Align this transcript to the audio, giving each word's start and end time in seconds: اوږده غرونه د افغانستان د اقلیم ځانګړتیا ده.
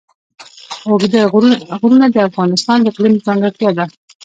اوږده 0.87 1.21
غرونه 1.81 2.07
د 2.11 2.17
افغانستان 2.29 2.77
د 2.81 2.85
اقلیم 2.91 3.15
ځانګړتیا 3.25 3.69
ده. 3.77 3.85